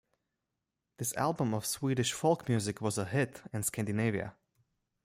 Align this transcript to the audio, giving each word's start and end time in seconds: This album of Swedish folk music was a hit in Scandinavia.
This 0.97 1.15
album 1.15 1.53
of 1.53 1.63
Swedish 1.67 2.11
folk 2.11 2.49
music 2.49 2.81
was 2.81 2.97
a 2.97 3.05
hit 3.05 3.39
in 3.53 3.61
Scandinavia. 3.61 4.33